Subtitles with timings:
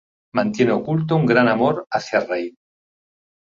[0.33, 2.55] Mantiene oculto un gran amor hacia Reid.